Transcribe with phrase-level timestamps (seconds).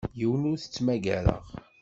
[0.19, 1.43] Yiwen ur t-ttmagareɣ.